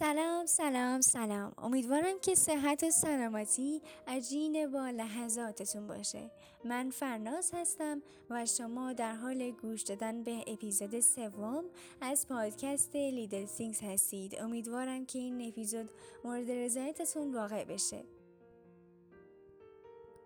[0.00, 1.52] سلام سلام سلام.
[1.58, 6.30] امیدوارم که صحت و سلامتی عجین با لحظاتتون باشه.
[6.64, 11.64] من فرناز هستم و شما در حال گوش دادن به اپیزود سوم
[12.00, 14.40] از پادکست Little Things هستید.
[14.40, 15.90] امیدوارم که این اپیزود
[16.24, 18.04] مورد رضایتتون واقع بشه.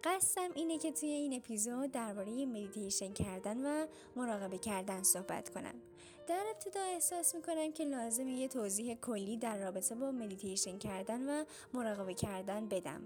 [0.05, 3.86] قصدم اینه که توی این اپیزود درباره مدیتیشن کردن و
[4.16, 5.75] مراقبه کردن صحبت کنم.
[6.29, 11.45] در ابتدا احساس می‌کنم که لازمه یه توضیح کلی در رابطه با مدیتیشن کردن و
[11.75, 13.00] مراقبه کردن بدم.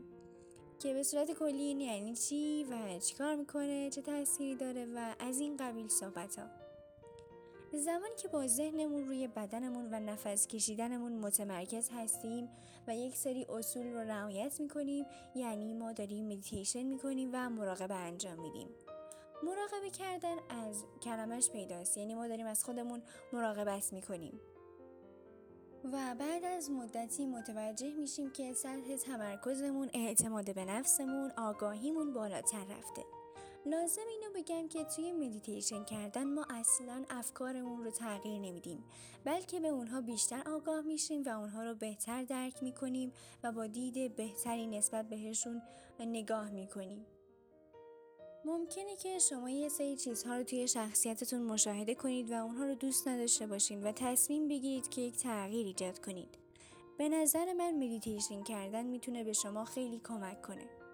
[0.78, 5.56] که به صورت کلی یعنی چی و چیکار می‌کنه چه تاثیری داره و از این
[5.56, 6.67] قبیل صحبت ها.
[7.72, 12.48] زمانی که با ذهنمون روی بدنمون و نفس کشیدنمون متمرکز هستیم
[12.86, 18.40] و یک سری اصول رو رعایت می‌کنیم یعنی ما داریم مدیتیشن می‌کنیم و مراقبه انجام
[18.40, 18.68] میدیم.
[19.42, 24.40] مراقبه کردن از کلمش پیداست یعنی ما داریم از خودمون مراقبت می‌کنیم.
[25.84, 33.17] و بعد از مدتی متوجه میشیم که سطح تمرکزمون اعتماد به نفسمون آگاهیمون بالاتر رفته.
[33.70, 38.84] لازم اینو بگم که توی مدیتیشن کردن ما اصلا افکارمون رو تغییر نمیدیم
[39.24, 44.16] بلکه به اونها بیشتر آگاه میشیم و اونها رو بهتر درک می‌کنیم و با دید
[44.16, 45.62] بهتری نسبت بهشون
[46.00, 47.06] نگاه می‌کنیم
[48.44, 53.08] ممکنه که شما یه سری چیزها رو توی شخصیتتون مشاهده کنید و اونها رو دوست
[53.08, 56.38] نداشته باشین و تصمیم بگیرید که یک تغییر ایجاد کنید.
[56.98, 60.87] به نظر من مدیتیشن کردن می‌تونه به شما خیلی کمک کنه.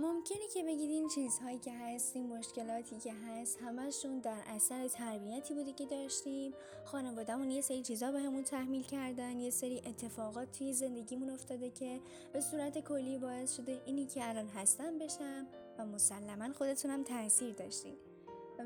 [0.00, 5.54] ممکنه که بگید این چیزهایی که هست این مشکلاتی که هست همشون در اثر تربیتی
[5.54, 6.54] بوده که داشتیم
[6.84, 12.00] خانوادهمون یه سری چیزها به همون تحمیل کردن یه سری اتفاقات توی زندگیمون افتاده که
[12.32, 15.46] به صورت کلی باعث شده اینی که الان هستم بشم
[15.78, 17.96] و مسلما خودتونم تاثیر داشتین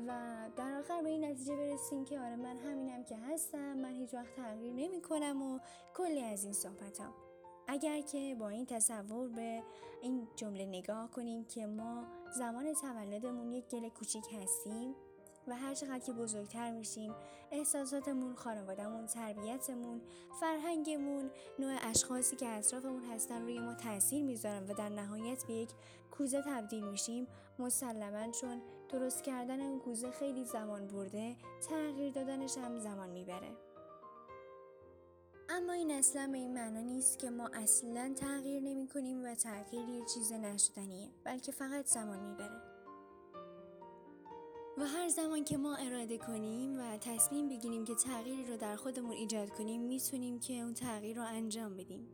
[0.07, 4.13] و در آخر به این نتیجه برسیم که آره من همینم که هستم من هیچ
[4.13, 5.59] وقت تغییر نمی کنم و
[5.93, 7.32] کلی از این صحبت ها.
[7.67, 9.63] اگر که با این تصور به
[10.01, 12.03] این جمله نگاه کنیم که ما
[12.37, 14.95] زمان تولدمون یک گل کوچیک هستیم
[15.47, 17.15] و هر چقدر که بزرگتر میشیم
[17.51, 20.01] احساساتمون، خانوادهمون، تربیتمون،
[20.39, 25.69] فرهنگمون، نوع اشخاصی که اطرافمون هستن روی ما تاثیر می‌ذارن و در نهایت به یک
[26.11, 27.27] کوزه تبدیل میشیم.
[27.59, 31.35] مسلما چون درست کردن اون کوزه خیلی زمان برده
[31.69, 33.51] تغییر دادنش هم زمان می‌بره.
[35.49, 39.89] اما این اصلا به این معنا نیست که ما اصلا تغییر نمی کنیم و تغییر
[39.89, 42.61] یه چیز نشدنیه بلکه فقط زمان می‌بره
[44.77, 49.11] و هر زمان که ما اراده کنیم و تصمیم بگیریم که تغییری رو در خودمون
[49.11, 52.07] ایجاد کنیم می‌تونیم که اون تغییر رو انجام بدیم.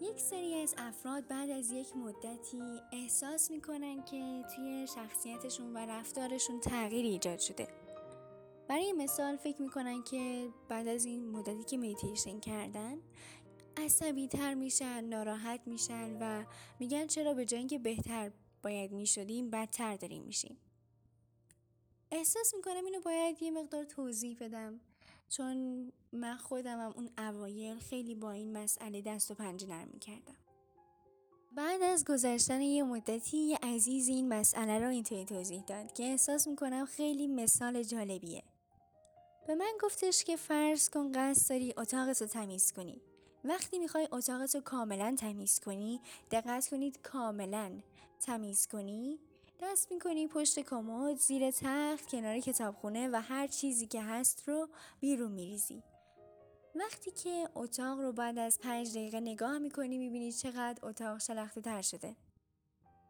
[0.00, 6.60] یک سری از افراد بعد از یک مدتی احساس می‌کنن که توی شخصیتشون و رفتارشون
[6.60, 7.83] تغییر ایجاد شده.
[8.68, 12.98] برای مثال فکر می‌کنن که بعد از این مدتی که میتیشن کردن
[13.76, 16.44] عصبی تر میشن ناراحت میشن و
[16.80, 18.32] میگن چرا به جای که بهتر
[18.62, 20.56] باید می‌شدیم بدتر داریم میشیم.
[22.10, 24.80] احساس می‌کنم اینو باید یه مقدار توضیح بدم
[25.28, 30.36] چون من خودمم اون اوایل خیلی با این مسئله دست و پنجه نرم می‌کردم.
[31.52, 36.48] بعد از گذشتن یه مدتی یه عزیز این مسئله رو اینطوری توضیح داد که احساس
[36.48, 38.42] می‌کنم خیلی مثال جالبیه.
[39.46, 43.00] به من گفتش که فرض کن قصد داری اتاقت رو تمیز کنی.
[43.44, 46.00] وقتی می‌خوای اتاقت رو کاملا تمیز کنی
[46.30, 47.72] دقت کنید کاملا
[48.20, 49.18] تمیز کنی.
[49.60, 54.68] دست می‌کنی پشت کمد زیر تخت کنار کتابخونه و هر چیزی که هست رو
[55.00, 55.82] بیرون میریزی.
[56.74, 61.82] وقتی که اتاق رو بعد از پنج دقیقه نگاه می‌کنی می‌بینی چقدر اتاق شلخته تر
[61.82, 62.16] شده.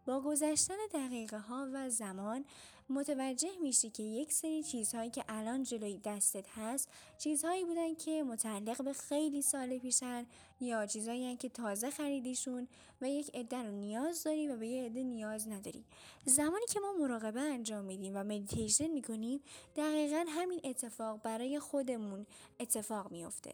[0.06, 2.44] با گذشتن دقیقه ها و زمان
[2.88, 6.88] متوجه میشی که یک سری چیزهایی که الان جلوی دستت هست
[7.18, 10.26] چیزهایی بودن که متعلق به خیلی سال پیشن
[10.60, 12.68] یا چیزهایی که تازه خریدیشون
[13.00, 15.84] و یک عده رو نیاز داری و به یه عده نیاز نداری.
[16.24, 19.40] زمانی که ما مراقبه انجام میدیم و مدیتیشن می‌کنیم
[19.76, 22.26] دقیقا همین اتفاق برای خودمون
[22.60, 23.52] اتفاق میافته.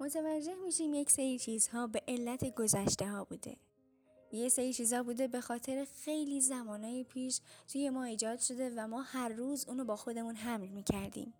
[0.00, 3.56] متوجه میشیم یک سری چیزها به علت گذشته ها بوده.
[4.32, 9.02] یه سری چیزها بوده به خاطر خیلی زمانهای پیش توی ما ایجاد شده و ما
[9.02, 11.34] هر روز اونو با خودمون حمل می‌کردیم.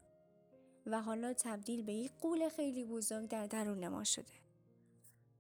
[0.86, 4.32] و حالا تبدیل به یک قول خیلی بزرگ در درون ما شده.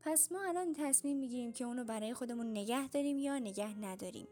[0.00, 4.28] پس ما الان تصمیم می‌گیریم که اونو برای خودمون نگه داریم یا نگه نداریم.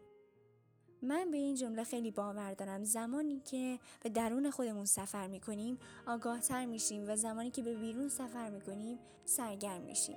[1.02, 2.84] من به این جمله خیلی باور دارم.
[2.84, 8.50] زمانی که به درون خودمون سفر می‌کنیم آگاهتر میشیم و زمانی که به بیرون سفر
[8.50, 10.16] می‌کنیم سرگرم میشیم.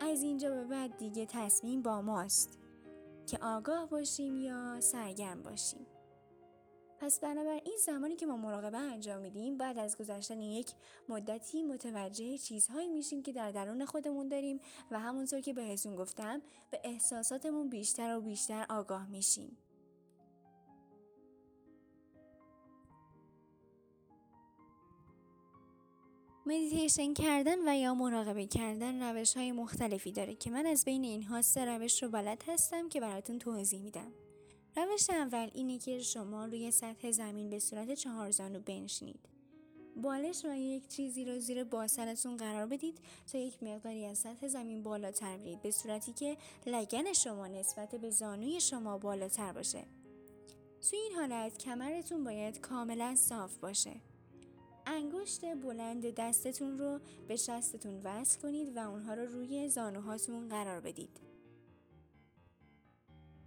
[0.00, 2.58] از اینجا به بعد دیگه تصمیم با ماست
[3.26, 5.86] که آگاه باشیم یا سرگرم باشیم.
[7.00, 10.72] پس بنابراین زمانی که ما مراقبه انجام میدیم بعد از گذشتن یک
[11.08, 14.60] مدتی متوجه چیزهایی میشیم که در درون خودمون داریم
[14.90, 19.56] و همونطور که بهتون گفتم به احساساتمون بیشتر و بیشتر آگاه میشیم.
[26.48, 31.42] مدیتیشن کردن و یا مراقبه کردن روش های مختلفی داره که من از بین اینها
[31.42, 34.12] سه روش رو بلد هستم که براتون توضیح میدم.
[34.76, 39.28] روش اول اینه که شما روی سطح زمین به صورت چهار زانو بنشینید.
[39.96, 42.98] بالش و یک چیزی رو زیر باسنتون قرار بدید
[43.32, 46.36] تا یک مقداری از سطح زمین بالاتر برید به صورتی که
[46.66, 49.84] لگن شما نسبت به زانوی شما بالاتر باشه.
[50.90, 54.00] توی این حالت کمرتون باید کاملا صاف باشه.
[54.88, 61.28] انگشت بلند دستتون رو به شستتون وصل کنید و اونها رو روی زانوهاتون قرار بدید.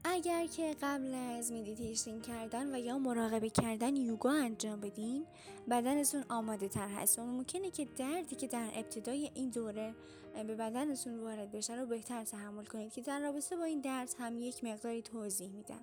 [0.04, 5.26] اگر که قبل از مدیتیشن کردن و یا مراقبه کردن یوگا انجام بدین
[5.70, 9.94] بدنتون آماده تر هست و ممکنه که دردی که در ابتدای این دوره
[10.34, 14.40] به بدنتون وارد بشه رو بهتر تحمل کنید که در رابطه با این درد هم
[14.40, 15.82] یک مقداری توضیح میدم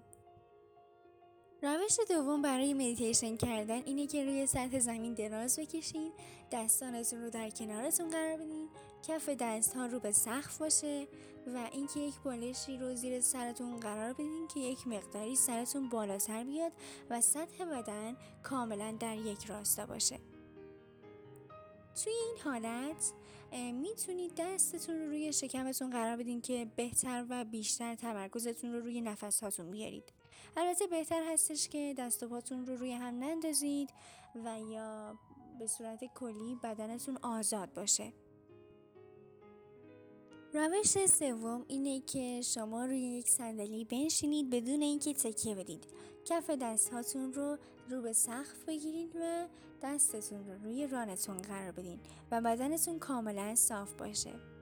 [1.62, 6.12] روش دوم برای مدیتیشن کردن اینه که روی سطح زمین دراز بکشین
[6.52, 8.68] دستانتون رو در کنارتون قرار بدین
[9.08, 11.08] کف دست ها رو به سقف باشه
[11.54, 16.72] و اینکه یک بالشی رو زیر سرتون قرار بدین که یک مقداری سرتون بالاتر بیاد
[17.10, 20.18] و سطح بدن کاملا در یک راستا باشه.
[22.04, 23.12] توی این حالت
[23.72, 29.42] می‌تونید دستتون رو روی شکمتون قرار بدین که بهتر و بیشتر تمرکزتون رو روی نفس
[29.42, 30.17] هاتون بیارید.
[30.56, 33.90] البته بهتر هستش که دست و پاتون رو روی هم نندازید
[34.44, 35.18] و یا
[35.58, 38.12] به صورت کلی بدنتون آزاد باشه.
[40.54, 45.84] روش سوم اینه که شما روی یک صندلی بنشینید بدون اینکه تکیه بدید.
[46.24, 47.58] کف دست هاتون رو
[47.90, 49.48] رو به سقف بگیرید و
[49.82, 52.00] دستتون رو روی رانتون قرار بدین
[52.30, 54.57] و بدنتون کاملا صاف باشه.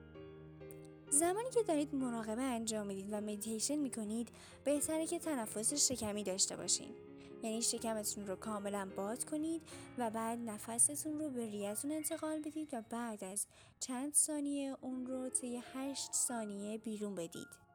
[1.09, 4.29] زمانی که دارید مراقبه انجام می‌دید و مدیتیشن می‌کنید
[4.63, 6.95] بهتره که تنفس شکمی داشته باشین.
[7.43, 9.61] یعنی شکمتون رو کاملا باز کنید
[9.97, 13.47] و بعد نفستون رو به ریتون انتقال بدید و بعد از
[13.79, 17.66] چند ثانیه اون رو طی 8 ثانیه بیرون بدید.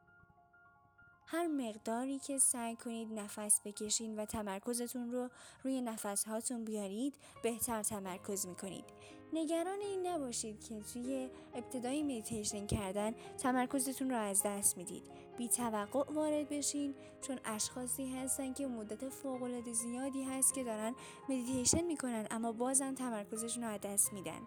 [1.32, 5.28] هر مقداری که سعی کنید نفس بکشین و تمرکزتون رو
[5.64, 8.84] روی نفس هاتون بیارید بهتر تمرکز می‌کنید.
[9.32, 15.02] نگران این نباشید که توی ابتدای مدیتیشن کردن تمرکزتون رو از دست می‌دید.
[15.38, 20.94] بی توقع وارد بشین چون اشخاصی هستن که مدت فوق زیادی هست که دارن
[21.28, 24.40] مدیتیشن می‌کنن اما بازم تمرکزشون رو از دست میدن.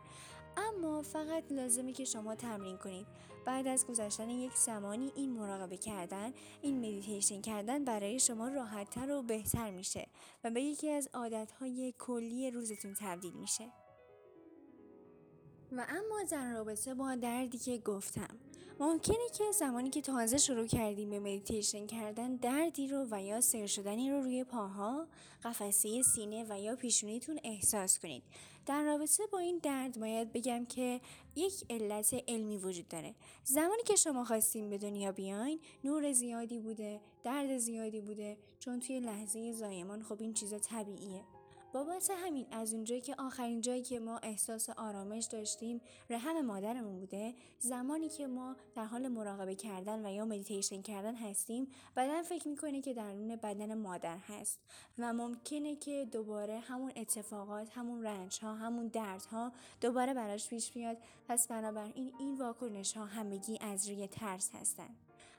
[0.57, 3.07] اما فقط لازمه که شما تمرین کنید.
[3.45, 9.21] بعد از گذشتن یک زمانی این مراقبه کردن این مدیتیشن کردن برای شما راحتتر و
[9.21, 10.07] بهتر میشه
[10.43, 13.71] و به یکی از عادتهای کلی روزتون تبدیل میشه.
[15.77, 18.37] و اما در رابطه با دردی که گفتم
[18.79, 23.67] ممکنه که زمانی که تازه شروع کردیم به مدیتیشن کردن دردی رو و یا سر
[23.67, 25.07] شدنی رو روی پاها،
[25.43, 28.23] قفسه سینه و یا پیشونیتون احساس کنید.
[28.65, 31.01] در رابطه با این درد باید بگم که
[31.35, 33.15] یک علت علمی وجود داره.
[33.43, 38.99] زمانی که شما خواستیم به دنیا بیاین، نور زیادی بوده، درد زیادی بوده، چون توی
[38.99, 41.21] لحظه زایمان خب این چیزا طبیعیه.
[41.75, 47.33] بابت همین از اونجایی که آخرین جایی که ما احساس آرامش داشتیم رحم مادرمون بوده
[47.59, 52.81] زمانی که ما در حال مراقبه کردن و یا مدیتیشن کردن هستیم بدن فکر می‌کنه
[52.81, 54.59] که درون بدن مادر هست.
[54.97, 60.71] و ممکنه که دوباره همون اتفاقات همون رنج ها همون درد ها دوباره براش پیش
[60.71, 60.97] بیاد.
[61.27, 64.89] پس بنابراین این واکنش ها همگی از روی ترس هستن.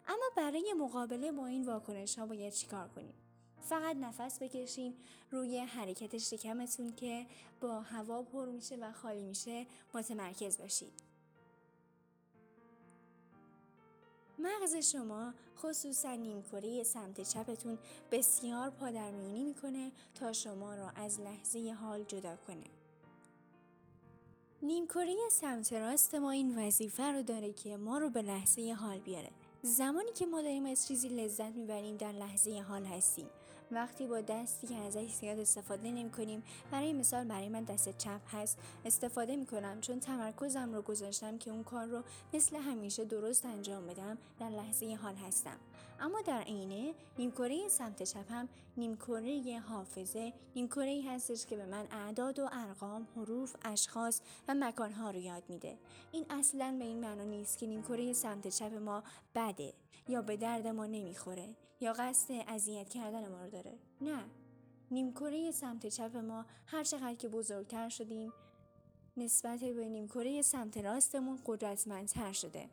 [0.08, 3.25] اما برای مقابله با این واکنش ها باید چیکار کنیم؟
[3.62, 4.94] فقط نفس بکشین
[5.30, 7.26] روی حرکت شکمتون که
[7.60, 10.92] با هوا پر میشه و خالی میشه متمرکز باشید.
[14.38, 17.78] مغز شما خصوصا نیمکره سمت چپتون
[18.10, 22.64] بسیار پادرمیونی می‌کنه تا شما را از لحظه حال جدا کنه.
[24.62, 29.30] نیمکره سمت راست ما این وظیفه رو داره که ما رو به لحظه حال بیاره.
[29.62, 33.28] زمانی که ما داریم از چیزی لذت می‌بریم در لحظه حال هستیم
[33.70, 38.20] وقتی با دستی که ازش زیاد استفاده نمی کنیم برای مثال برای من دست چپ
[38.34, 42.02] هست استفاده می کنم چون تمرکزم رو گذاشتم که اون کار رو
[42.34, 45.56] مثل همیشه درست انجام بدم در لحظه حال هستم.
[46.00, 52.38] اما در عینه نیمکره سمت چپم نیمکره حافظه نیمکره ای هستش که به من اعداد
[52.38, 55.78] و ارقام حروف اشخاص و مکانها رو یاد میده.
[56.12, 59.02] این اصلا به این معنا نیست که نیمکره سمت چپ ما
[59.34, 59.72] بده
[60.08, 61.48] یا به درد ما نمی‌خوره.
[61.80, 64.24] یا قصد اذیت کردن ما رو داره؟ نه.
[64.90, 68.32] نیمکره سمت چپ ما هر چقدر که بزرگتر شدیم
[69.16, 72.68] نسبت به نیمکره سمت راستمون قدرتمندتر شده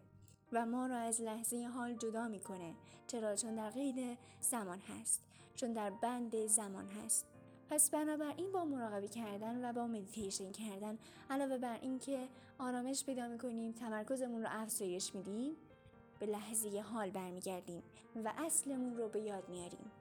[0.52, 2.74] و ما را از لحظه حال جدا می‌کنه.
[3.08, 5.22] چرا؟ چون در قید زمان هست.
[5.56, 7.26] چون در بند زمان هست.
[7.70, 10.98] پس بنابراین با مراقبه کردن و با مدیتیشن کردن
[11.30, 12.28] علاوه بر اینکه
[12.60, 15.56] آرامش پیدا می‌کنیم تمرکزمون رو افزایش میدیم
[16.26, 17.84] به لحظه حال برمیگردیم
[18.26, 19.92] و اصلمون رو به یاد میاریم.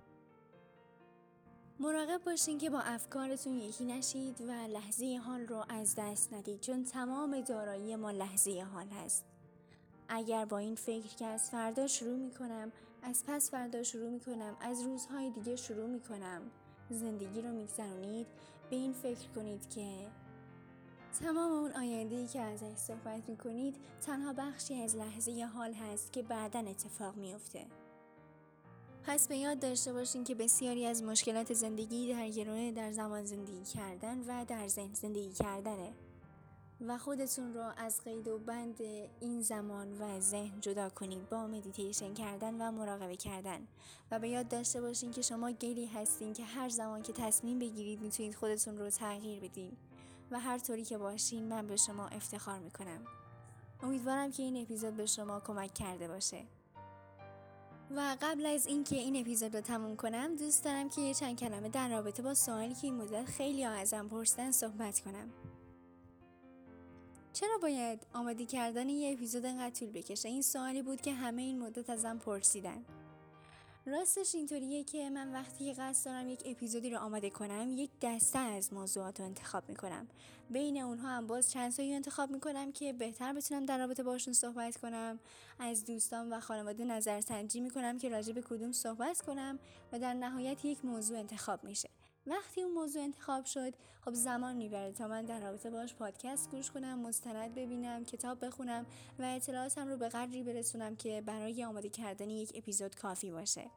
[1.80, 6.84] مراقب باشین که با افکارتون یکی نشید و لحظه حال رو از دست ندید چون
[6.84, 9.24] تمام دارایی ما لحظه حال هست.
[10.08, 14.20] اگر با این فکر که از فردا شروع می کنم از پس فردا شروع می
[14.20, 16.42] کنم از روزهای دیگه شروع می کنم
[16.90, 18.26] زندگی رو میگذرونید
[18.70, 19.86] به این فکر کنید که
[21.20, 23.76] تمام اون آینده ای که ازش صحبت می کنید
[24.06, 27.66] تنها بخشی از لحظه حال هست که بعدا اتفاق میافته.
[29.04, 33.64] پس به یاد داشته باشین که بسیاری از مشکلات زندگی در گروه در زمان زندگی
[33.64, 35.92] کردن و در ذهن زندگی کردنه
[36.80, 38.80] و خودتون رو از قید و بند
[39.20, 43.60] این زمان و ذهن جدا کنید با مدیتیشن کردن و مراقبه کردن
[44.10, 48.00] و به یاد داشته باشین که شما گلی هستین که هر زمان که تصمیم بگیرید
[48.00, 49.76] می‌تونید خودتون رو تغییر بدین
[50.32, 53.04] و هر طوری که باشین من به شما افتخار می‌کنم.
[53.82, 56.44] امیدوارم که این اپیزود به شما کمک کرده باشه.
[57.96, 61.68] و قبل از اینکه این اپیزود رو تموم کنم دوست دارم که یه چند کلمه
[61.68, 65.30] در رابطه با سوالی که این مدت خیلی ازم پرسیدن صحبت کنم.
[67.32, 71.58] چرا باید آماده کردن یه اپیزود انقدر طول بکشه؟ این سوالی بود که همه این
[71.58, 72.84] مدت ازم پرسیدن.
[73.86, 78.72] راستش اینطوریه که من وقتی قصد دارم یک اپیزودی رو آماده کنم یک دسته از
[78.72, 80.08] موضوعات رو انتخاب می‌کنم.
[80.50, 84.76] بین اونها هم باز چند تایی انتخاب می‌کنم که بهتر بتونم در رابطه باشون صحبت
[84.76, 85.18] کنم.
[85.58, 89.58] از دوستان و خانواده نظرسنجی می‌کنم که راجع به کدوم صحبت کنم
[89.92, 91.88] و در نهایت یک موضوع انتخاب میشه.
[92.26, 93.74] وقتی اون موضوع انتخاب شد
[94.04, 98.86] خب زمان می‌بره تا من در رابطه باش پادکست گوش کنم مستند ببینم کتاب بخونم
[99.18, 103.70] و اطلاعاتم رو به قدری برسونم که برای آماده کردن یک اپیزود کافی باشه.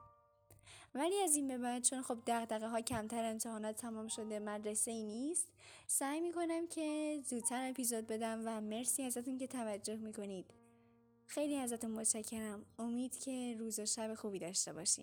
[0.95, 5.03] ولی از این به بعد چون خب دقدقه ها کمتر امتحانات تمام شده مدرسه ای
[5.03, 5.47] نیست
[5.87, 10.45] سعی می‌کنم که زودتر اپیزود بدم و مرسی ازتون که توجه می‌کنید.
[11.27, 12.65] خیلی ازتون متشکرم.
[12.79, 14.85] امید که روز و شب خوبی داشته باشین.